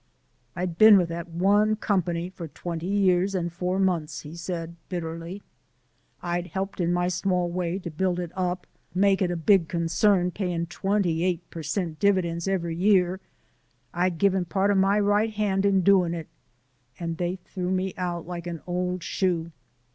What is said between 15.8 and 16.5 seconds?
doin' it